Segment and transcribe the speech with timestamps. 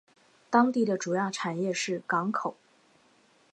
[0.49, 2.55] 当地的主要产业是港口。